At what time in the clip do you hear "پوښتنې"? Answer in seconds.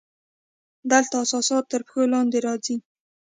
1.87-2.11